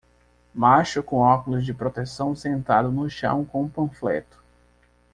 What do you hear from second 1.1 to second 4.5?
óculos de proteção sentado no chão com um panfleto.